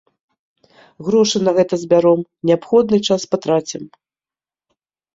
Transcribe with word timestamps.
Грошы 1.07 1.37
на 1.47 1.51
гэта 1.59 1.75
збяром, 1.83 2.19
неабходны 2.51 2.97
час 3.11 3.21
патрацім. 3.37 3.89